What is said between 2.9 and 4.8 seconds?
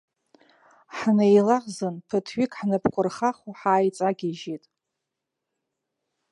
рхахо ҳааиҵагьежьит.